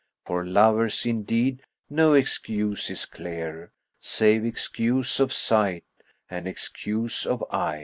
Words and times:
For 0.25 0.43
lovers, 0.43 1.05
indeed, 1.05 1.61
no 1.87 2.13
excuse 2.13 2.89
is 2.89 3.05
clear, 3.05 3.71
* 3.85 3.99
Save 3.99 4.43
excuse 4.45 5.19
of 5.19 5.31
sight 5.31 5.85
and 6.27 6.47
excuse 6.47 7.23
of 7.27 7.43
eye." 7.51 7.79